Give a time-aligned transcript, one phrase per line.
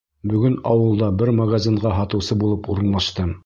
[0.29, 3.35] Бөгөн ауылда бер магазинға һатыусы булып урынлаштым.